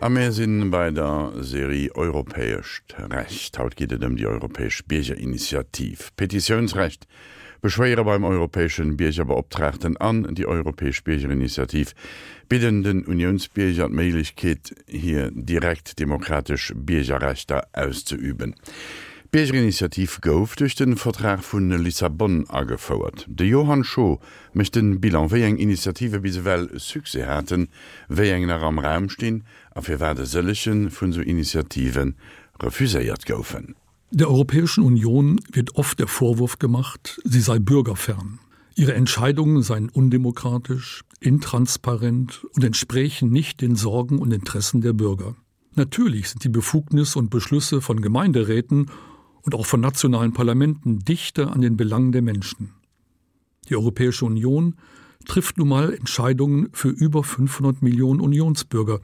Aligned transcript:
Am 0.00 0.12
mehr 0.12 0.30
sinn 0.30 0.70
bei 0.70 0.92
der 0.92 1.32
Serie 1.40 1.92
Europäisch 1.96 2.84
Recht 3.10 3.58
haut 3.58 3.74
geht 3.74 3.92
um 4.04 4.14
die 4.14 4.28
Europäisch 4.28 4.84
Biergerinitiativ. 4.84 6.12
Petitionsrecht 6.16 7.08
beschwere 7.60 8.04
beim 8.04 8.22
Europäischen 8.22 8.96
Biergerbeobtrachten 8.96 9.96
an 9.96 10.36
die 10.36 10.46
Europäisch 10.46 11.02
Biergerinitiativ 11.02 11.96
bidden 12.48 12.84
den 12.84 13.06
Unionsbierger 13.06 13.88
Mlichkeit 13.88 14.72
hier 14.86 15.32
direkt 15.32 15.98
demokratisch 15.98 16.72
Biergerrechter 16.76 17.66
auszuüben. 17.72 18.54
Biergerinitiativ 19.30 20.22
gouf 20.22 20.56
durch 20.56 20.74
den 20.74 20.96
Vertrag 20.96 21.42
vun 21.42 21.68
Lissabon 21.68 22.46
afauerert. 22.48 23.26
De 23.28 23.46
Johann 23.46 23.84
Scho 23.84 24.20
mecht 24.54 24.74
den 24.74 25.02
Bilan 25.02 25.28
wéi 25.28 25.44
eng 25.44 25.58
Initiative 25.58 26.20
bis 26.20 26.46
well 26.46 26.66
hatten, 27.26 27.68
wéi 28.08 28.32
enger 28.32 28.62
am 28.62 28.78
Raum 28.78 29.10
stehen, 29.10 29.44
a 29.74 29.82
fir 29.82 30.00
werde 30.00 30.24
sëllechen 30.24 30.88
vun 30.88 31.12
so 31.12 31.20
Initiativen 31.20 32.14
refuséiert 32.58 33.26
goufen. 33.26 33.74
Der 34.10 34.30
Europäischen 34.30 34.82
Union 34.82 35.38
wird 35.52 35.74
oft 35.74 35.98
der 35.98 36.08
Vorwurf 36.08 36.58
gemacht, 36.58 37.20
sie 37.22 37.42
sei 37.42 37.58
bürgerfern. 37.58 38.38
Ihre 38.76 38.94
Entscheidungen 38.94 39.62
seien 39.62 39.90
undemokratisch, 39.90 41.04
intransparent 41.20 42.46
und 42.54 42.64
entsprechen 42.64 43.28
nicht 43.28 43.60
den 43.60 43.76
Sorgen 43.76 44.20
und 44.20 44.32
Interessen 44.32 44.80
der 44.80 44.94
Bürger. 44.94 45.36
Natürlich 45.74 46.30
sind 46.30 46.44
die 46.44 46.48
Befugnisse 46.48 47.18
und 47.18 47.28
Beschlüsse 47.28 47.82
von 47.82 48.00
Gemeinderäten 48.00 48.90
und 49.42 49.54
auch 49.54 49.66
von 49.66 49.80
nationalen 49.80 50.32
Parlamenten 50.32 51.00
dichter 51.00 51.52
an 51.52 51.60
den 51.60 51.76
Belangen 51.76 52.12
der 52.12 52.22
Menschen. 52.22 52.72
Die 53.68 53.76
Europäische 53.76 54.24
Union 54.24 54.74
trifft 55.26 55.58
nun 55.58 55.68
mal 55.68 55.92
Entscheidungen 55.92 56.68
für 56.72 56.88
über 56.88 57.22
500 57.22 57.82
Millionen 57.82 58.20
Unionsbürger. 58.20 59.00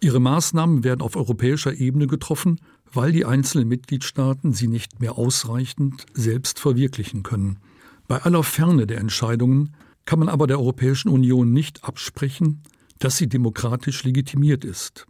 Ihre 0.00 0.20
Maßnahmen 0.20 0.84
werden 0.84 1.02
auf 1.02 1.16
europäischer 1.16 1.74
Ebene 1.74 2.06
getroffen, 2.06 2.60
weil 2.92 3.12
die 3.12 3.24
einzelnen 3.24 3.68
Mitgliedstaaten 3.68 4.52
sie 4.52 4.68
nicht 4.68 5.00
mehr 5.00 5.18
ausreichend 5.18 6.06
selbst 6.14 6.58
verwirklichen 6.58 7.22
können. 7.22 7.58
Bei 8.06 8.22
aller 8.22 8.42
Ferne 8.42 8.86
der 8.86 8.98
Entscheidungen 8.98 9.74
kann 10.04 10.18
man 10.18 10.28
aber 10.28 10.46
der 10.46 10.58
Europäischen 10.58 11.10
Union 11.10 11.52
nicht 11.52 11.84
absprechen, 11.84 12.62
dass 12.98 13.16
sie 13.16 13.28
demokratisch 13.28 14.04
legitimiert 14.04 14.64
ist. 14.64 15.06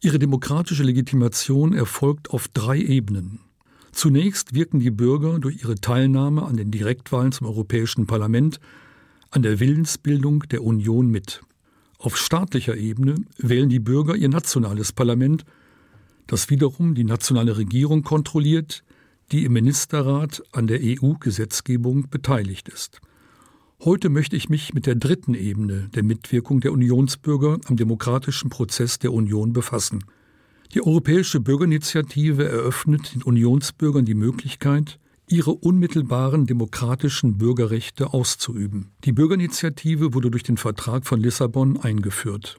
Ihre 0.00 0.18
demokratische 0.18 0.84
Legitimation 0.84 1.74
erfolgt 1.74 2.30
auf 2.30 2.48
drei 2.48 2.78
Ebenen. 2.78 3.40
Zunächst 3.92 4.54
wirken 4.54 4.80
die 4.80 4.90
Bürger 4.90 5.38
durch 5.38 5.62
ihre 5.62 5.76
Teilnahme 5.76 6.42
an 6.42 6.56
den 6.56 6.70
Direktwahlen 6.70 7.32
zum 7.32 7.46
Europäischen 7.46 8.06
Parlament 8.06 8.60
an 9.30 9.42
der 9.42 9.60
Willensbildung 9.60 10.44
der 10.50 10.62
Union 10.62 11.10
mit. 11.10 11.42
Auf 11.98 12.16
staatlicher 12.16 12.76
Ebene 12.76 13.16
wählen 13.38 13.68
die 13.68 13.80
Bürger 13.80 14.14
ihr 14.14 14.28
nationales 14.28 14.92
Parlament, 14.92 15.44
das 16.26 16.48
wiederum 16.48 16.94
die 16.94 17.04
nationale 17.04 17.56
Regierung 17.56 18.02
kontrolliert, 18.02 18.84
die 19.32 19.44
im 19.44 19.52
Ministerrat 19.52 20.42
an 20.52 20.66
der 20.66 20.80
EU-Gesetzgebung 20.82 22.08
beteiligt 22.08 22.68
ist. 22.68 23.00
Heute 23.84 24.08
möchte 24.08 24.36
ich 24.36 24.48
mich 24.48 24.74
mit 24.74 24.86
der 24.86 24.94
dritten 24.94 25.34
Ebene 25.34 25.88
der 25.94 26.02
Mitwirkung 26.02 26.60
der 26.60 26.72
Unionsbürger 26.72 27.58
am 27.66 27.76
demokratischen 27.76 28.50
Prozess 28.50 28.98
der 28.98 29.12
Union 29.12 29.52
befassen. 29.52 30.04
Die 30.74 30.82
Europäische 30.82 31.40
Bürgerinitiative 31.40 32.46
eröffnet 32.46 33.14
den 33.14 33.22
Unionsbürgern 33.22 34.04
die 34.04 34.14
Möglichkeit, 34.14 34.98
ihre 35.26 35.52
unmittelbaren 35.52 36.46
demokratischen 36.46 37.38
Bürgerrechte 37.38 38.12
auszuüben. 38.12 38.90
Die 39.04 39.12
Bürgerinitiative 39.12 40.12
wurde 40.12 40.30
durch 40.30 40.42
den 40.42 40.58
Vertrag 40.58 41.06
von 41.06 41.20
Lissabon 41.20 41.78
eingeführt. 41.78 42.58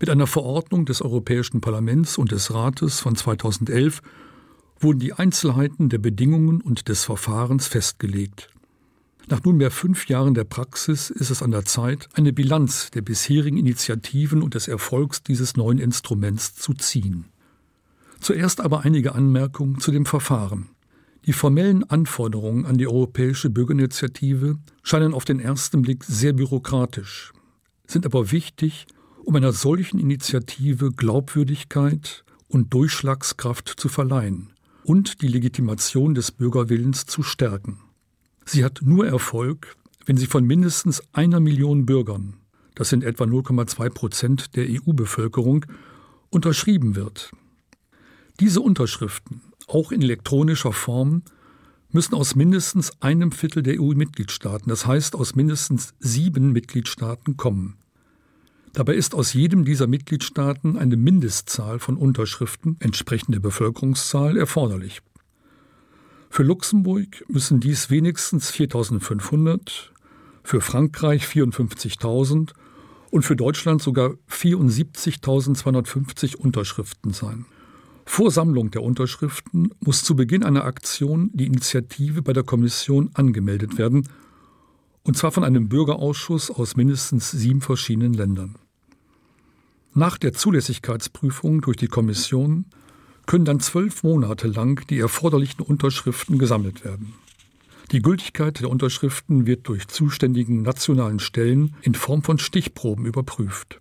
Mit 0.00 0.08
einer 0.08 0.26
Verordnung 0.26 0.86
des 0.86 1.02
Europäischen 1.02 1.60
Parlaments 1.60 2.16
und 2.16 2.32
des 2.32 2.52
Rates 2.52 3.00
von 3.00 3.16
2011 3.16 4.00
wurden 4.80 4.98
die 4.98 5.12
Einzelheiten 5.12 5.90
der 5.90 5.98
Bedingungen 5.98 6.62
und 6.62 6.88
des 6.88 7.04
Verfahrens 7.04 7.66
festgelegt. 7.66 8.48
Nach 9.28 9.42
nunmehr 9.42 9.70
fünf 9.70 10.08
Jahren 10.08 10.34
der 10.34 10.44
Praxis 10.44 11.08
ist 11.08 11.30
es 11.30 11.42
an 11.42 11.50
der 11.50 11.64
Zeit, 11.64 12.08
eine 12.12 12.32
Bilanz 12.32 12.90
der 12.90 13.00
bisherigen 13.00 13.56
Initiativen 13.56 14.42
und 14.42 14.54
des 14.54 14.68
Erfolgs 14.68 15.22
dieses 15.22 15.56
neuen 15.56 15.78
Instruments 15.78 16.54
zu 16.54 16.74
ziehen. 16.74 17.26
Zuerst 18.20 18.60
aber 18.60 18.84
einige 18.84 19.14
Anmerkungen 19.14 19.80
zu 19.80 19.92
dem 19.92 20.04
Verfahren. 20.04 20.70
Die 21.26 21.32
formellen 21.32 21.84
Anforderungen 21.84 22.66
an 22.66 22.76
die 22.76 22.86
Europäische 22.86 23.48
Bürgerinitiative 23.48 24.58
scheinen 24.82 25.14
auf 25.14 25.24
den 25.24 25.40
ersten 25.40 25.80
Blick 25.80 26.04
sehr 26.04 26.34
bürokratisch, 26.34 27.32
sind 27.86 28.04
aber 28.04 28.30
wichtig, 28.30 28.86
um 29.24 29.34
einer 29.36 29.54
solchen 29.54 29.98
Initiative 29.98 30.92
Glaubwürdigkeit 30.92 32.24
und 32.48 32.74
Durchschlagskraft 32.74 33.72
zu 33.74 33.88
verleihen 33.88 34.52
und 34.84 35.22
die 35.22 35.28
Legitimation 35.28 36.14
des 36.14 36.30
Bürgerwillens 36.30 37.06
zu 37.06 37.22
stärken. 37.22 37.83
Sie 38.44 38.64
hat 38.64 38.80
nur 38.82 39.06
Erfolg, 39.06 39.76
wenn 40.06 40.16
sie 40.16 40.26
von 40.26 40.44
mindestens 40.44 41.02
einer 41.12 41.40
Million 41.40 41.86
Bürgern, 41.86 42.34
das 42.74 42.88
sind 42.88 43.04
etwa 43.04 43.24
0,2 43.24 43.90
Prozent 43.90 44.56
der 44.56 44.66
EU-Bevölkerung, 44.68 45.64
unterschrieben 46.30 46.96
wird. 46.96 47.30
Diese 48.40 48.60
Unterschriften, 48.60 49.40
auch 49.66 49.92
in 49.92 50.02
elektronischer 50.02 50.72
Form, 50.72 51.22
müssen 51.90 52.14
aus 52.14 52.34
mindestens 52.34 53.00
einem 53.00 53.30
Viertel 53.30 53.62
der 53.62 53.80
EU-Mitgliedstaaten, 53.80 54.68
das 54.68 54.86
heißt 54.86 55.14
aus 55.14 55.36
mindestens 55.36 55.94
sieben 56.00 56.52
Mitgliedstaaten 56.52 57.36
kommen. 57.36 57.76
Dabei 58.72 58.96
ist 58.96 59.14
aus 59.14 59.32
jedem 59.32 59.64
dieser 59.64 59.86
Mitgliedstaaten 59.86 60.76
eine 60.76 60.96
Mindestzahl 60.96 61.78
von 61.78 61.96
Unterschriften 61.96 62.76
entsprechend 62.80 63.32
der 63.32 63.40
Bevölkerungszahl 63.40 64.36
erforderlich. 64.36 65.00
Für 66.34 66.42
Luxemburg 66.42 67.24
müssen 67.28 67.60
dies 67.60 67.90
wenigstens 67.90 68.50
4500, 68.50 69.92
für 70.42 70.60
Frankreich 70.60 71.26
54.000 71.26 72.54
und 73.12 73.22
für 73.22 73.36
Deutschland 73.36 73.80
sogar 73.80 74.14
74.250 74.28 76.34
Unterschriften 76.34 77.12
sein. 77.12 77.46
Vor 78.04 78.32
Sammlung 78.32 78.72
der 78.72 78.82
Unterschriften 78.82 79.70
muss 79.78 80.02
zu 80.02 80.16
Beginn 80.16 80.42
einer 80.42 80.64
Aktion 80.64 81.30
die 81.34 81.46
Initiative 81.46 82.20
bei 82.20 82.32
der 82.32 82.42
Kommission 82.42 83.10
angemeldet 83.14 83.78
werden, 83.78 84.08
und 85.04 85.16
zwar 85.16 85.30
von 85.30 85.44
einem 85.44 85.68
Bürgerausschuss 85.68 86.50
aus 86.50 86.74
mindestens 86.74 87.30
sieben 87.30 87.60
verschiedenen 87.60 88.12
Ländern. 88.12 88.56
Nach 89.92 90.18
der 90.18 90.32
Zulässigkeitsprüfung 90.32 91.60
durch 91.60 91.76
die 91.76 91.86
Kommission 91.86 92.64
können 93.26 93.44
dann 93.44 93.60
zwölf 93.60 94.02
Monate 94.02 94.48
lang 94.48 94.86
die 94.88 94.98
erforderlichen 94.98 95.62
Unterschriften 95.62 96.38
gesammelt 96.38 96.84
werden. 96.84 97.14
Die 97.92 98.00
Gültigkeit 98.00 98.60
der 98.60 98.70
Unterschriften 98.70 99.46
wird 99.46 99.68
durch 99.68 99.88
zuständigen 99.88 100.62
nationalen 100.62 101.20
Stellen 101.20 101.76
in 101.82 101.94
Form 101.94 102.22
von 102.22 102.38
Stichproben 102.38 103.06
überprüft. 103.06 103.80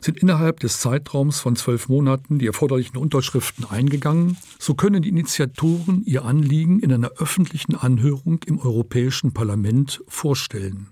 Sind 0.00 0.18
innerhalb 0.18 0.60
des 0.60 0.80
Zeitraums 0.80 1.40
von 1.40 1.56
zwölf 1.56 1.88
Monaten 1.88 2.38
die 2.38 2.46
erforderlichen 2.46 2.98
Unterschriften 2.98 3.64
eingegangen, 3.64 4.36
so 4.58 4.74
können 4.74 5.02
die 5.02 5.08
Initiatoren 5.08 6.04
ihr 6.04 6.24
Anliegen 6.24 6.80
in 6.80 6.92
einer 6.92 7.10
öffentlichen 7.18 7.74
Anhörung 7.74 8.40
im 8.46 8.60
Europäischen 8.60 9.32
Parlament 9.32 10.02
vorstellen. 10.06 10.88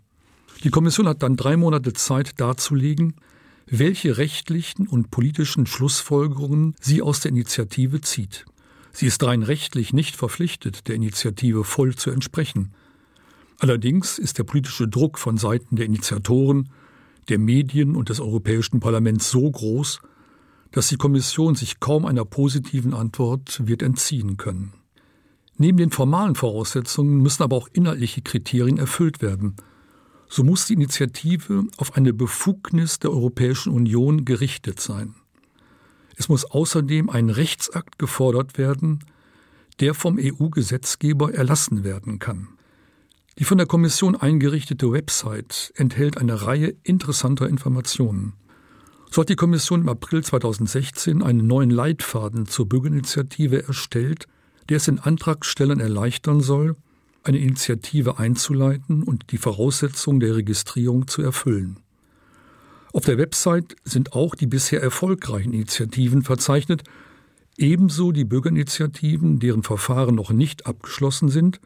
Die 0.65 0.71
Kommission 0.71 1.07
hat 1.07 1.23
dann 1.23 1.37
drei 1.37 1.59
Monate 1.59 1.93
Zeit 1.93 2.41
darzulegen, 2.41 3.15
welche 3.67 4.17
rechtlichen 4.17 4.87
und 4.87 5.11
politischen 5.11 5.67
Schlussfolgerungen 5.67 6.75
sie 6.81 7.03
aus 7.03 7.21
der 7.21 7.31
Initiative 7.31 8.01
zieht. 8.01 8.45
Sie 8.93 9.07
ist 9.07 9.23
rein 9.25 9.43
rechtlich 9.43 9.93
nicht 9.93 10.17
verpflichtet, 10.17 10.87
der 10.89 10.95
Initiative 10.95 11.65
voll 11.65 11.95
zu 11.97 12.11
entsprechen. 12.11 12.73
Allerdings 13.59 14.19
ist 14.19 14.39
der 14.39 14.45
politische 14.45 14.89
Druck 14.89 15.19
von 15.19 15.39
Seiten 15.39 15.77
der 15.77 15.87
Initiatoren, 15.87 16.69
der 17.29 17.39
Medien 17.39 17.97
und 17.97 18.09
des 18.09 18.21
Europäischen 18.21 18.81
Parlaments 18.81 19.31
so 19.31 19.51
groß, 19.51 20.01
dass 20.71 20.89
die 20.89 20.97
Kommission 20.97 21.55
sich 21.55 21.81
kaum 21.81 22.05
einer 22.05 22.25
positiven 22.25 22.95
Antwort 22.95 23.63
wird 23.65 23.83
entziehen 23.83 24.37
können. 24.37 24.75
Neben 25.57 25.79
den 25.79 25.91
formalen 25.91 26.35
Voraussetzungen 26.35 27.19
müssen 27.19 27.45
aber 27.45 27.57
auch 27.57 27.69
inhaltliche 27.73 28.23
Kriterien 28.23 28.79
erfüllt 28.79 29.23
werden, 29.23 29.55
so 30.29 30.43
muss 30.45 30.67
die 30.67 30.75
Initiative 30.75 31.65
auf 31.77 31.97
eine 31.97 32.13
Befugnis 32.13 32.99
der 32.99 33.11
Europäischen 33.11 33.73
Union 33.73 34.25
gerichtet 34.25 34.81
sein. 34.81 35.15
Es 36.17 36.29
muss 36.29 36.45
außerdem 36.45 37.11
ein 37.11 37.31
Rechtsakt 37.31 37.99
gefordert 37.99 38.59
werden, 38.59 39.05
der 39.81 39.95
vom 39.95 40.19
EU-Gesetzgeber 40.21 41.35
erlassen 41.35 41.85
werden 41.85 42.19
kann. 42.19 42.49
Die 43.39 43.45
von 43.45 43.59
der 43.59 43.67
Kommission 43.67 44.15
eingerichtete 44.15 44.93
Website 44.93 45.73
enthält 45.75 46.19
eine 46.19 46.43
Reihe 46.43 46.75
interessanter 46.85 47.49
Informationen. 47.49 48.35
So 49.11 49.23
hat 49.23 49.29
die 49.29 49.37
Kommission 49.37 49.83
im 49.83 49.89
April 49.89 50.23
2016 50.23 51.23
einen 51.23 51.47
neuen 51.47 51.71
Leitfaden 51.71 52.47
zur 52.47 52.69
Bürgerinitiative 52.69 53.67
erstellt, 53.67 54.27
der 54.69 54.77
es 54.77 54.85
den 54.85 55.01
Antragstellern 55.01 55.81
erleichtern 55.81 56.41
soll, 56.41 56.77
eine 57.25 57.39
Initiative 57.39 58.19
einzuleiten 58.19 59.03
und 59.03 59.33
die 59.33 59.39
Voraussetzung 59.39 60.21
der 60.21 60.37
Registrierung 60.37 61.09
zu 61.09 61.23
erfüllen. 61.23 61.79
Auf 62.93 63.05
der 63.05 63.19
Website 63.19 63.75
sind 63.85 64.13
auch 64.13 64.35
die 64.35 64.47
bisher 64.47 64.81
erfolgreichen 64.81 65.53
Initiativen 65.53 66.23
verzeichnet, 66.23 66.85
ebenso 67.57 68.13
die 68.13 68.25
Bürgerinitiativen, 68.25 69.41
deren 69.41 69.63
Verfahren 69.63 70.15
noch 70.15 70.31
nicht 70.31 70.67
abgeschlossen 70.67 71.29
sind, 71.29 71.61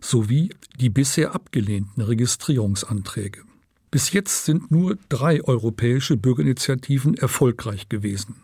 sowie 0.00 0.50
die 0.80 0.90
bisher 0.90 1.34
abgelehnten 1.34 2.02
Registrierungsanträge. 2.02 3.42
Bis 3.90 4.12
jetzt 4.12 4.44
sind 4.44 4.70
nur 4.70 4.96
drei 5.08 5.42
europäische 5.42 6.16
Bürgerinitiativen 6.16 7.14
erfolgreich 7.14 7.88
gewesen. 7.88 8.36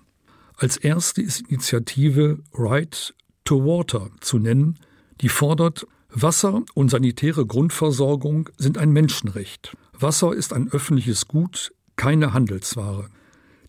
Als 0.56 0.76
erste 0.76 1.20
ist 1.22 1.40
Initiative 1.48 2.38
Right 2.54 3.14
to 3.44 3.64
Water 3.64 4.10
zu 4.20 4.38
nennen, 4.38 4.78
die 5.20 5.28
fordert, 5.28 5.86
Wasser 6.16 6.62
und 6.74 6.90
sanitäre 6.90 7.44
Grundversorgung 7.44 8.48
sind 8.56 8.78
ein 8.78 8.92
Menschenrecht. 8.92 9.76
Wasser 9.98 10.32
ist 10.32 10.52
ein 10.52 10.70
öffentliches 10.70 11.26
Gut, 11.26 11.72
keine 11.96 12.32
Handelsware. 12.32 13.08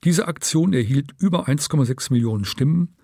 Diese 0.03 0.27
Aktion 0.27 0.71
erhielt 0.71 1.09
über 1.18 1.47
1,6 1.47 2.13
Millionen 2.13 2.45
Stimmen. 2.45 2.95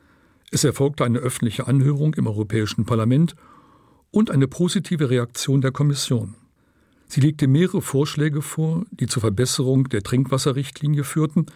Es 0.52 0.64
erfolgte 0.64 1.06
eine 1.06 1.18
öffentliche 1.18 1.66
Anhörung 1.66 2.14
im 2.14 2.28
Europäischen 2.28 2.86
Parlament 2.86 3.36
und 4.12 4.30
eine 4.30 4.48
positive 4.48 5.10
Reaktion 5.10 5.62
der 5.62 5.72
Kommission. 5.72 6.36
Sie 7.08 7.22
legte 7.22 7.48
mehrere 7.48 7.82
Vorschläge 7.82 8.44
vor, 8.44 8.86
die 8.92 9.08
zur 9.08 9.22
Verbesserung 9.22 9.90
der 9.90 10.04
Trinkwasserrichtlinie 10.04 11.04
führten, 11.04 11.48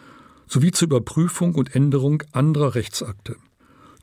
sowie 0.47 0.71
zur 0.71 0.87
Überprüfung 0.87 1.53
und 1.53 1.75
Änderung 1.75 2.23
anderer 2.31 2.73
Rechtsakte. 2.73 3.35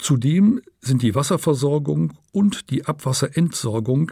Zudem 0.03 0.61
sind 0.81 1.03
die 1.03 1.15
Wasserversorgung 1.15 2.15
und 2.33 2.71
die 2.71 2.87
Abwasserentsorgung 2.87 4.11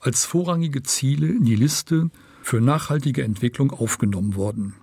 als 0.00 0.24
vorrangige 0.24 0.82
Ziele 0.82 1.28
in 1.28 1.44
die 1.44 1.54
Liste 1.54 2.10
für 2.42 2.60
nachhaltige 2.60 3.22
Entwicklung 3.22 3.70
aufgenommen 3.70 4.34
worden. 4.34 4.74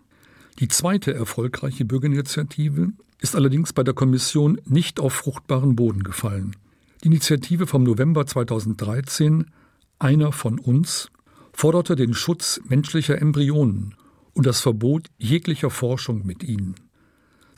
Die 0.60 0.70
zweite 0.70 1.14
erfolgreiche 1.14 1.84
Bürgerinitiative 1.84 2.94
ist 3.20 3.36
allerdings 3.36 3.74
bei 3.74 3.84
der 3.84 3.94
Kommission 3.94 4.62
nicht 4.64 5.02
auf 5.02 5.12
fruchtbaren 5.12 5.76
Boden 5.76 6.04
gefallen. 6.04 6.56
Die 7.04 7.08
Initiative 7.08 7.68
vom 7.68 7.84
November 7.84 8.26
2013 8.26 9.52
Einer 10.00 10.32
von 10.32 10.60
uns 10.60 11.10
forderte 11.52 11.98
den 11.98 12.14
Schutz 12.14 12.62
menschlicher 12.70 13.22
Embryonen 13.22 13.96
und 14.34 14.46
das 14.46 14.62
Verbot 14.62 15.08
jeglicher 15.18 15.72
Forschung 15.72 16.26
mit 16.26 16.42
ihnen. 16.42 16.87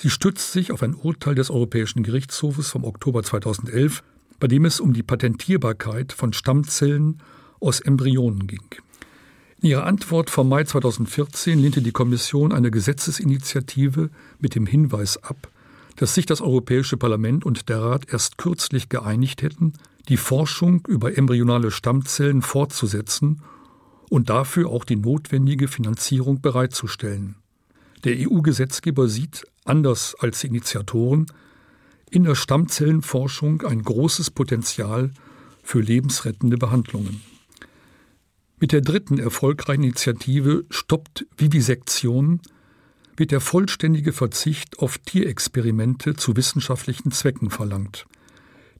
Sie 0.01 0.09
stützt 0.09 0.53
sich 0.53 0.71
auf 0.71 0.81
ein 0.81 0.95
Urteil 0.95 1.35
des 1.35 1.49
Europäischen 1.49 2.03
Gerichtshofes 2.03 2.69
vom 2.69 2.85
Oktober 2.85 3.21
2011, 3.21 4.01
bei 4.39 4.47
dem 4.47 4.63
es 4.63 4.79
um 4.79 4.93
die 4.93 5.03
Patentierbarkeit 5.03 6.13
von 6.13 6.31
Stammzellen 6.31 7.21
aus 7.59 7.81
Embryonen 7.81 8.47
ging. 8.47 8.63
In 9.61 9.71
ihrer 9.71 9.85
Antwort 9.85 10.29
vom 10.29 10.47
Mai 10.47 10.63
2014 10.63 11.59
lehnte 11.59 11.81
die 11.81 11.91
Kommission 11.91 12.53
eine 12.53 12.71
Gesetzesinitiative 12.71 14.09
mit 14.39 14.55
dem 14.55 14.65
Hinweis 14.65 15.21
ab, 15.21 15.49
dass 15.97 16.15
sich 16.15 16.25
das 16.25 16.39
Europäische 16.39 16.95
Parlament 16.95 17.45
und 17.45 17.67
der 17.67 17.81
Rat 17.81 18.05
erst 18.09 18.37
kürzlich 18.37 18.87
geeinigt 18.87 19.41
hätten, 19.41 19.73
die 20.07 20.15
Forschung 20.15 20.87
über 20.87 21.17
embryonale 21.17 21.71
Stammzellen 21.71 22.41
fortzusetzen 22.41 23.41
und 24.09 24.29
dafür 24.29 24.69
auch 24.69 24.85
die 24.85 24.95
notwendige 24.95 25.67
Finanzierung 25.67 26.39
bereitzustellen. 26.39 27.35
Der 28.05 28.15
EU-Gesetzgeber 28.17 29.09
sieht, 29.09 29.45
anders 29.69 30.15
als 30.19 30.41
die 30.41 30.47
Initiatoren, 30.47 31.27
in 32.09 32.23
der 32.23 32.35
Stammzellenforschung 32.35 33.61
ein 33.61 33.83
großes 33.83 34.31
Potenzial 34.31 35.11
für 35.63 35.79
lebensrettende 35.79 36.57
Behandlungen. 36.57 37.21
Mit 38.59 38.71
der 38.71 38.81
dritten 38.81 39.19
erfolgreichen 39.19 39.83
Initiative 39.83 40.65
stoppt 40.69 41.25
Vivisektion 41.37 42.41
wird 43.15 43.31
der 43.31 43.41
vollständige 43.41 44.11
Verzicht 44.11 44.79
auf 44.79 44.97
Tierexperimente 44.97 46.15
zu 46.15 46.35
wissenschaftlichen 46.35 47.11
Zwecken 47.11 47.49
verlangt. 47.49 48.05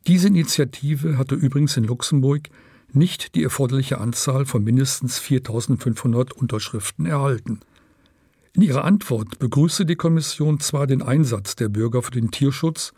Diese 0.07 0.27
Initiative 0.27 1.17
hatte 1.17 1.35
übrigens 1.35 1.77
in 1.77 1.83
Luxemburg 1.83 2.49
nicht 2.91 3.35
die 3.35 3.43
erforderliche 3.43 3.99
Anzahl 3.99 4.45
von 4.45 4.63
mindestens 4.63 5.19
4500 5.19 6.31
Unterschriften 6.33 7.05
erhalten. 7.05 7.59
In 8.53 8.61
ihrer 8.61 8.83
Antwort 8.83 9.39
begrüßte 9.39 9.85
die 9.85 9.95
Kommission 9.95 10.59
zwar 10.59 10.87
den 10.87 11.01
Einsatz 11.01 11.55
der 11.55 11.69
Bürger 11.69 12.01
für 12.01 12.11
den 12.11 12.31
Tierschutz 12.31 12.93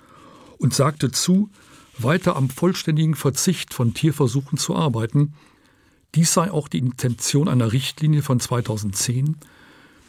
und 0.57 0.73
sagte 0.73 1.11
zu, 1.11 1.49
weiter 1.97 2.35
am 2.35 2.49
vollständigen 2.49 3.15
Verzicht 3.15 3.73
von 3.73 3.93
Tierversuchen 3.93 4.57
zu 4.57 4.75
arbeiten, 4.75 5.33
Dies 6.15 6.33
sei 6.33 6.51
auch 6.51 6.67
die 6.67 6.79
Intention 6.79 7.47
einer 7.47 7.71
Richtlinie 7.71 8.21
von 8.21 8.39
2010, 8.39 9.37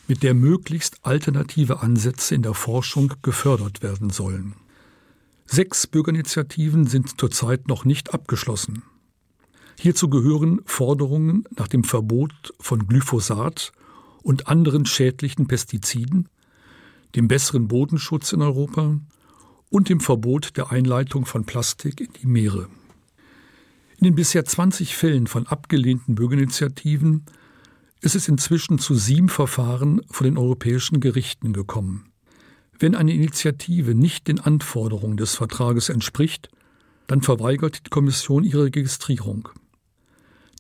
mit 0.09 0.23
der 0.25 0.35
möglichst 0.35 0.97
alternative 1.03 1.81
Ansätze 1.81 2.35
in 2.35 2.43
der 2.43 2.55
Forschung 2.55 3.15
gefördert 3.23 3.83
werden 3.83 4.11
sollen. 4.11 4.55
Sechs 5.47 5.87
Bürgerinitiativen 5.87 6.87
sind 6.87 7.21
zurzeit 7.21 7.69
noch 7.69 7.85
nicht 7.85 8.15
abgeschlossen. 8.15 8.83
Hierzu 9.79 10.09
gehören 10.09 10.61
Forderungen 10.65 11.45
nach 11.57 11.69
dem 11.69 11.85
Verbot 11.85 12.53
von 12.59 12.87
Glyphosat 12.89 13.73
und 14.23 14.49
anderen 14.49 14.87
schädlichen 14.87 15.47
Pestiziden, 15.47 16.29
dem 17.15 17.29
besseren 17.29 17.69
Bodenschutz 17.69 18.33
in 18.33 18.43
Europa 18.43 18.99
und 19.71 19.89
dem 19.89 20.01
Verbot 20.01 20.57
der 20.57 20.71
Einleitung 20.71 21.27
von 21.27 21.45
Plastik 21.45 22.01
in 22.01 22.13
die 22.21 22.27
Meere. 22.27 22.69
In 23.99 24.05
den 24.05 24.15
bisher 24.15 24.45
20 24.45 24.97
Fällen 24.97 25.27
von 25.27 25.47
abgelehnten 25.47 26.15
Bürgerinitiativen 26.15 27.25
ist 28.01 28.17
es 28.17 28.29
inzwischen 28.29 28.79
zu 28.79 28.95
sieben 28.95 29.29
Verfahren 29.29 30.01
von 30.11 30.25
den 30.25 30.37
europäischen 30.37 31.01
Gerichten 31.01 31.53
gekommen. 31.53 32.13
Wenn 32.79 32.97
eine 32.97 33.13
Initiative 33.13 33.95
nicht 33.95 34.27
den 34.27 34.41
Anforderungen 34.41 35.17
des 35.17 35.37
Vertrages 35.37 35.89
entspricht, 35.89 36.49
dann 37.07 37.23
verweigert 37.23 37.87
die 37.87 37.91
Kommission 37.91 38.43
ihre 38.43 38.65
Registrierung. 38.65 39.49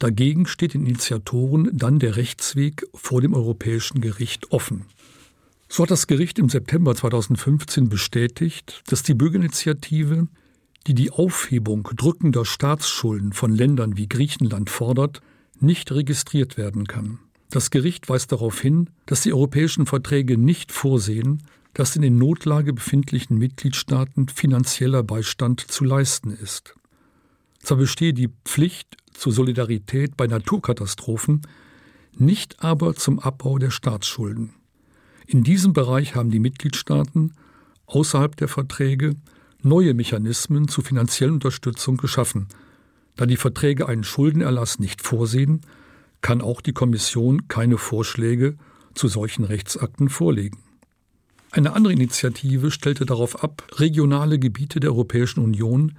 Dagegen 0.02 0.46
steht 0.46 0.74
den 0.74 0.84
Initiatoren 0.84 1.70
dann 1.72 2.00
der 2.00 2.16
Rechtsweg 2.16 2.84
vor 2.92 3.20
dem 3.20 3.34
Europäischen 3.34 4.00
Gericht 4.00 4.50
offen. 4.50 4.86
So 5.68 5.84
hat 5.84 5.92
das 5.92 6.08
Gericht 6.08 6.40
im 6.40 6.48
September 6.48 6.96
2015 6.96 7.88
bestätigt, 7.88 8.82
dass 8.88 9.04
die 9.04 9.14
Bürgerinitiative 9.14 10.26
die 10.88 10.94
die 10.94 11.12
Aufhebung 11.12 11.88
drückender 11.94 12.44
Staatsschulden 12.44 13.32
von 13.32 13.54
Ländern 13.54 13.96
wie 13.96 14.08
Griechenland 14.08 14.70
fordert, 14.70 15.20
nicht 15.60 15.92
registriert 15.92 16.56
werden 16.56 16.88
kann. 16.88 17.20
Das 17.50 17.70
Gericht 17.70 18.08
weist 18.08 18.32
darauf 18.32 18.60
hin, 18.60 18.90
dass 19.06 19.20
die 19.20 19.32
europäischen 19.32 19.86
Verträge 19.86 20.36
nicht 20.36 20.72
vorsehen, 20.72 21.44
dass 21.74 21.94
in 21.94 22.02
den 22.02 22.18
Notlage 22.18 22.72
befindlichen 22.72 23.38
Mitgliedstaaten 23.38 24.28
finanzieller 24.28 25.04
Beistand 25.04 25.60
zu 25.60 25.84
leisten 25.84 26.32
ist. 26.32 26.74
Zwar 27.62 27.78
bestehe 27.78 28.12
die 28.12 28.28
Pflicht 28.44 28.96
zur 29.12 29.32
Solidarität 29.32 30.16
bei 30.16 30.26
Naturkatastrophen, 30.26 31.42
nicht 32.16 32.62
aber 32.62 32.94
zum 32.94 33.18
Abbau 33.18 33.58
der 33.58 33.70
Staatsschulden. 33.70 34.54
In 35.26 35.44
diesem 35.44 35.72
Bereich 35.72 36.14
haben 36.14 36.30
die 36.30 36.40
Mitgliedstaaten 36.40 37.32
außerhalb 37.86 38.36
der 38.36 38.48
Verträge 38.48 39.14
neue 39.62 39.94
Mechanismen 39.94 40.68
zur 40.68 40.84
finanziellen 40.84 41.34
Unterstützung 41.34 41.96
geschaffen. 41.96 42.48
Da 43.16 43.26
die 43.26 43.36
Verträge 43.36 43.88
einen 43.88 44.04
Schuldenerlass 44.04 44.78
nicht 44.78 45.02
vorsehen, 45.02 45.60
kann 46.20 46.40
auch 46.40 46.60
die 46.60 46.72
Kommission 46.72 47.48
keine 47.48 47.78
Vorschläge 47.78 48.56
zu 48.94 49.08
solchen 49.08 49.44
Rechtsakten 49.44 50.08
vorlegen. 50.08 50.58
Eine 51.50 51.74
andere 51.74 51.92
Initiative 51.92 52.70
stellte 52.70 53.04
darauf 53.04 53.42
ab, 53.42 53.66
regionale 53.74 54.38
Gebiete 54.38 54.80
der 54.80 54.90
Europäischen 54.90 55.40
Union, 55.40 55.92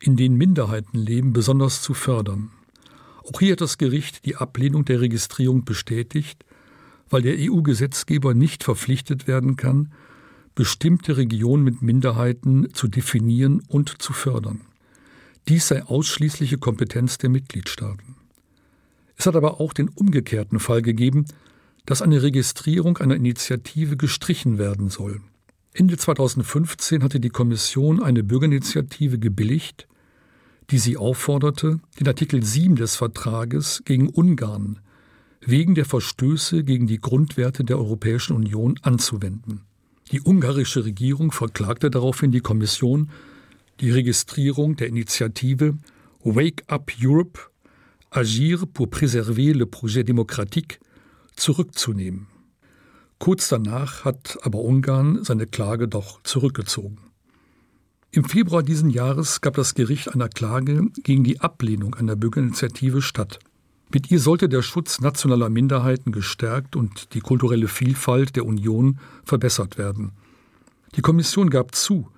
in 0.00 0.16
denen 0.16 0.36
Minderheiten 0.36 0.98
leben, 0.98 1.32
besonders 1.32 1.82
zu 1.82 1.94
fördern. 1.94 2.50
Auch 3.24 3.40
hier 3.40 3.52
hat 3.52 3.60
das 3.60 3.78
Gericht 3.78 4.26
die 4.26 4.36
Ablehnung 4.36 4.84
der 4.84 5.00
Registrierung 5.00 5.64
bestätigt, 5.64 6.44
weil 7.08 7.22
der 7.22 7.36
EU-Gesetzgeber 7.38 8.34
nicht 8.34 8.64
verpflichtet 8.64 9.26
werden 9.26 9.56
kann, 9.56 9.92
bestimmte 10.54 11.16
Regionen 11.16 11.64
mit 11.64 11.82
Minderheiten 11.82 12.72
zu 12.74 12.88
definieren 12.88 13.62
und 13.68 14.02
zu 14.02 14.12
fördern. 14.12 14.60
Dies 15.48 15.68
sei 15.68 15.82
ausschließliche 15.84 16.58
Kompetenz 16.58 17.18
der 17.18 17.30
Mitgliedstaaten. 17.30 18.16
Es 19.16 19.26
hat 19.26 19.36
aber 19.36 19.60
auch 19.60 19.72
den 19.72 19.88
umgekehrten 19.88 20.58
Fall 20.58 20.82
gegeben, 20.82 21.26
dass 21.86 22.02
eine 22.02 22.22
Registrierung 22.22 22.98
einer 22.98 23.14
Initiative 23.14 23.96
gestrichen 23.96 24.58
werden 24.58 24.88
soll. 24.88 25.20
Ende 25.76 25.96
2015 25.96 27.02
hatte 27.02 27.18
die 27.18 27.30
Kommission 27.30 28.00
eine 28.00 28.22
Bürgerinitiative 28.22 29.18
gebilligt, 29.18 29.88
die 30.70 30.78
sie 30.78 30.96
aufforderte, 30.96 31.80
den 31.98 32.06
Artikel 32.06 32.44
7 32.44 32.76
des 32.76 32.94
Vertrages 32.94 33.82
gegen 33.84 34.08
Ungarn 34.08 34.78
wegen 35.40 35.74
der 35.74 35.84
Verstöße 35.84 36.62
gegen 36.62 36.86
die 36.86 37.00
Grundwerte 37.00 37.64
der 37.64 37.76
Europäischen 37.78 38.36
Union 38.36 38.78
anzuwenden. 38.82 39.62
Die 40.12 40.20
ungarische 40.22 40.84
Regierung 40.84 41.32
verklagte 41.32 41.90
daraufhin 41.90 42.30
die 42.30 42.40
Kommission, 42.40 43.10
die 43.80 43.90
Registrierung 43.90 44.76
der 44.76 44.86
Initiative 44.86 45.76
Wake 46.22 46.62
Up 46.68 46.92
Europe 47.02 47.40
Agir 48.10 48.64
pour 48.72 48.88
préserver 48.88 49.52
le 49.52 49.66
projet 49.66 50.04
démocratique 50.04 50.78
zurückzunehmen. 51.34 52.28
Kurz 53.24 53.48
danach 53.48 54.04
hat 54.04 54.36
aber 54.42 54.58
Ungarn 54.58 55.24
seine 55.24 55.46
Klage 55.46 55.88
doch 55.88 56.22
zurückgezogen. 56.24 56.98
Im 58.10 58.24
Februar 58.24 58.62
diesen 58.62 58.90
Jahres 58.90 59.40
gab 59.40 59.54
das 59.54 59.72
Gericht 59.72 60.12
einer 60.12 60.28
Klage 60.28 60.88
gegen 61.02 61.24
die 61.24 61.40
Ablehnung 61.40 61.94
einer 61.94 62.16
Bürgerinitiative 62.16 63.00
statt. 63.00 63.38
Mit 63.90 64.10
ihr 64.10 64.20
sollte 64.20 64.50
der 64.50 64.60
Schutz 64.60 65.00
nationaler 65.00 65.48
Minderheiten 65.48 66.12
gestärkt 66.12 66.76
und 66.76 67.14
die 67.14 67.20
kulturelle 67.20 67.66
Vielfalt 67.66 68.36
der 68.36 68.44
Union 68.44 69.00
verbessert 69.24 69.78
werden. 69.78 70.12
Die 70.94 71.00
Kommission 71.00 71.48
gab 71.48 71.74
zu, 71.74 72.10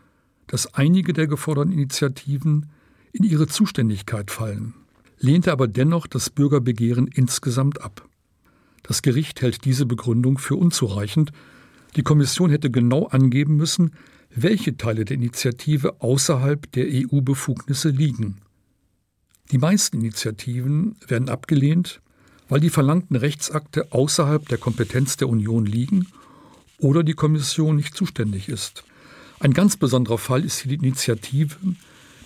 dass 0.48 0.75
einige 0.75 1.12
der 1.12 1.28
geforderten 1.28 1.70
Initiativen 1.70 2.66
in 3.12 3.22
ihre 3.22 3.46
Zuständigkeit 3.46 4.32
fallen, 4.32 4.75
lehnte 5.20 5.52
aber 5.52 5.68
dennoch 5.68 6.08
das 6.08 6.30
Bürgerbegehren 6.30 7.06
insgesamt 7.06 7.80
ab. 7.80 8.05
Das 8.87 9.02
Gericht 9.02 9.43
hält 9.43 9.64
diese 9.64 9.85
Begründung 9.85 10.38
für 10.38 10.57
unzureichend. 10.57 11.33
Die 11.97 12.02
Kommission 12.02 12.50
hätte 12.50 12.71
genau 12.71 13.07
angeben 13.07 13.57
müssen, 13.57 13.93
welche 14.31 14.76
Teile 14.76 15.05
der 15.05 15.16
Initiative 15.16 16.00
außerhalb 16.00 16.71
der 16.73 16.87
EU-Befugnisse 16.88 17.88
liegen. 17.88 18.38
Die 19.50 19.59
meisten 19.59 19.99
Initiativen 19.99 20.97
werden 21.09 21.28
abgelehnt, 21.28 22.00
weil 22.49 22.61
die 22.61 22.71
verlangten 22.71 23.16
Rechtsakte 23.16 23.93
außerhalb 23.93 24.49
der 24.49 24.59
Kompetenz 24.59 25.16
der 25.16 25.28
Union 25.28 25.66
liegen 25.66 26.07
oder 26.78 27.02
die 27.02 27.14
Kommission 27.14 27.76
nicht 27.76 27.97
zuständig 27.97 28.49
ist. 28.49 28.85
Ein 29.40 29.52
ganz 29.52 29.76
besonderer 29.76 30.19
Fall 30.19 30.45
ist 30.45 30.64
die 30.64 30.75
Initiative, 30.75 31.57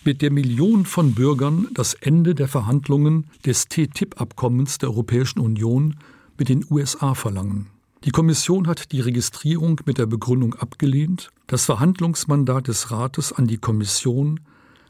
mit 0.05 0.23
der 0.23 0.31
Millionen 0.31 0.87
von 0.87 1.15
Bürgern 1.15 1.69
das 1.75 1.95
Ende 1.95 2.35
der 2.35 2.49
Verhandlungen 2.49 3.27
des 3.45 3.69
TTIP-Abkommens 3.69 4.79
der 4.79 4.91
Europäischen 4.91 5.41
Union 5.41 5.97
mit 6.41 6.49
den 6.49 6.65
USA 6.71 7.15
verlangen. 7.15 7.67
Die 8.05 8.13
Kommission 8.13 8.67
hat 8.67 8.93
die 8.93 9.03
Registrierung 9.03 9.79
mit 9.85 9.99
der 9.99 10.07
Begründung 10.07 10.55
abgelehnt, 10.55 11.29
das 11.47 11.67
Verhandlungsmandat 11.67 12.67
des 12.67 12.91
Rates 12.91 13.31
an 13.31 13.47
die 13.47 13.59
Kommission 13.59 14.41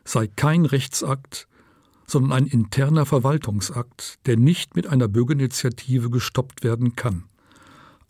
sei 0.04 0.28
kein 0.28 0.64
Rechtsakt, 0.64 1.48
sondern 2.06 2.32
ein 2.32 2.46
interner 2.46 3.04
Verwaltungsakt, 3.04 4.20
der 4.26 4.36
nicht 4.36 4.76
mit 4.76 4.86
einer 4.86 5.08
Bürgerinitiative 5.08 6.08
gestoppt 6.08 6.62
werden 6.62 6.94
kann. 6.94 7.24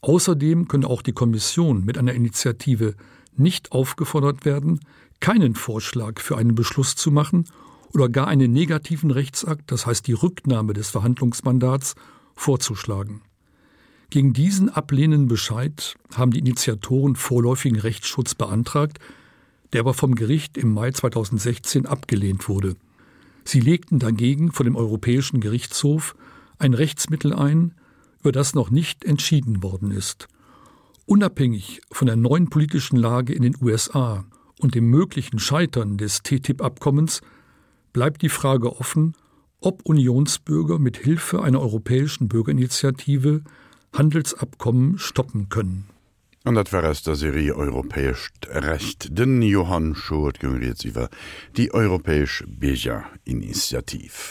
Außerdem 0.03 0.69
könne 0.69 0.87
auch 0.87 1.01
die 1.01 1.13
Kommission 1.13 1.83
mit 1.85 1.97
einer 1.97 2.13
Initiative 2.13 2.95
nicht 3.37 3.73
aufgefordert 3.73 4.45
werden, 4.45 4.81
keinen 5.21 5.55
Vorschlag 5.55 6.21
für 6.21 6.37
einen 6.37 6.55
Beschluss 6.55 6.95
zu 6.95 7.11
machen 7.11 7.47
oder 7.95 8.11
gar 8.11 8.27
einen 8.27 8.53
negativen 8.53 9.11
Rechtsakt, 9.11 9.73
das 9.73 9.87
heißt 9.87 10.07
die 10.07 10.13
Rücknahme 10.13 10.75
des 10.75 10.91
Verhandlungsmandats, 10.91 11.95
vorzuschlagen. 12.35 13.23
Gegen 14.11 14.33
diesen 14.33 14.69
ablehnenden 14.69 15.29
Bescheid 15.29 15.95
haben 16.15 16.33
die 16.33 16.41
Initiatoren 16.41 17.15
vorläufigen 17.15 17.79
Rechtsschutz 17.79 18.35
beantragt, 18.35 18.99
der 19.73 19.81
aber 19.81 19.95
vom 19.95 20.17
Gericht 20.17 20.59
im 20.59 20.75
Mai 20.75 20.91
2016 20.91 21.87
abgelehnt 21.87 22.49
wurde. 22.49 22.75
Sie 23.45 23.61
legten 23.61 24.01
dagegen 24.01 24.51
vor 24.51 24.65
dem 24.65 24.75
Europäischen 24.75 25.41
Gerichtshof 25.41 26.17
ein 26.59 26.75
Rechtsmittel 26.75 27.33
ein, 27.33 27.75
über 28.21 28.33
das 28.33 28.55
noch 28.55 28.71
nicht 28.71 29.05
entschieden 29.05 29.63
worden 29.63 29.93
ist. 29.93 30.29
Unabhängig 31.07 31.81
von 31.91 32.07
der 32.07 32.17
neuen 32.17 32.51
politischen 32.51 32.97
Lage 32.97 33.33
in 33.33 33.43
den 33.43 33.57
USA 33.61 34.25
und 34.59 34.75
dem 34.75 34.91
möglichen 34.91 35.39
Scheitern 35.39 35.99
des 35.99 36.23
TTIP-Abkommens 36.23 37.23
bleibt 37.93 38.23
die 38.23 38.29
Frage 38.29 38.77
offen, 38.77 39.15
ob 39.61 39.83
Unionsbürger 39.85 40.79
mit 40.79 40.97
Hilfe 40.97 41.43
einer 41.43 41.61
europäischen 41.61 42.29
Bürgerinitiative 42.29 43.43
Handelsabkommen 43.93 44.99
stoppen 44.99 45.49
können. 45.49 45.89
An 46.45 46.55
dat 46.55 46.73
es 46.73 47.03
der 47.03 47.17
Serie 47.17 47.55
europäisch 47.55 48.31
recht 48.49 49.19
den 49.19 49.43
Johann 49.43 49.95
Schot 49.95 50.43
iwwer 50.43 51.11
die 51.57 51.75
europäisch 51.75 52.45
Beja 52.49 53.05
Initiativ. 53.25 54.29